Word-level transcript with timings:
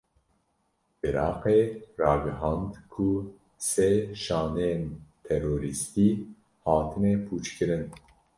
Iraqê 1.07 1.59
ragihand 2.01 2.71
ku 2.93 3.07
sê 3.69 3.89
şaneyên 4.23 4.83
terorîstî 5.25 6.07
hatine 6.65 7.13
pûçkirin. 7.25 7.83